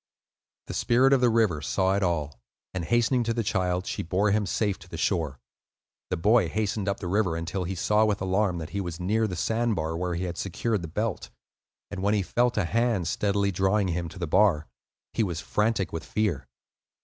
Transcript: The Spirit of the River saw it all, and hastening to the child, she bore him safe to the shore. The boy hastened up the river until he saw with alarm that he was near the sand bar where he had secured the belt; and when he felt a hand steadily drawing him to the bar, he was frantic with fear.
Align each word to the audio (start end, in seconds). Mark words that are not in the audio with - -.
The 0.65 0.73
Spirit 0.73 1.13
of 1.13 1.21
the 1.21 1.29
River 1.29 1.61
saw 1.61 1.95
it 1.95 2.01
all, 2.01 2.39
and 2.73 2.83
hastening 2.85 3.21
to 3.25 3.35
the 3.35 3.43
child, 3.43 3.85
she 3.85 4.01
bore 4.01 4.31
him 4.31 4.47
safe 4.47 4.79
to 4.79 4.89
the 4.89 4.97
shore. 4.97 5.39
The 6.09 6.17
boy 6.17 6.49
hastened 6.49 6.89
up 6.89 6.99
the 6.99 7.07
river 7.07 7.35
until 7.35 7.65
he 7.65 7.75
saw 7.75 8.03
with 8.05 8.19
alarm 8.19 8.57
that 8.57 8.71
he 8.71 8.81
was 8.81 8.99
near 8.99 9.27
the 9.27 9.35
sand 9.35 9.75
bar 9.75 9.95
where 9.95 10.15
he 10.15 10.23
had 10.23 10.39
secured 10.39 10.81
the 10.81 10.87
belt; 10.87 11.29
and 11.91 12.01
when 12.01 12.15
he 12.15 12.23
felt 12.23 12.57
a 12.57 12.65
hand 12.65 13.07
steadily 13.07 13.51
drawing 13.51 13.89
him 13.89 14.09
to 14.09 14.17
the 14.17 14.25
bar, 14.25 14.65
he 15.13 15.21
was 15.21 15.39
frantic 15.39 15.93
with 15.93 16.03
fear. 16.03 16.47